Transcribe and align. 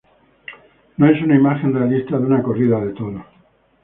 No 0.97 1.05
es 1.05 1.21
una 1.21 1.35
imagen 1.35 1.75
realista 1.75 2.17
de 2.17 2.25
una 2.25 2.41
corrida 2.41 2.79
de 2.79 2.91
toros. 2.93 3.23